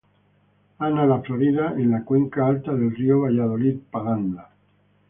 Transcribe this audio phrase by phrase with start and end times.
[0.79, 4.49] Ana- La Florida, en la cuenca alta del río Valladolid-Palanda.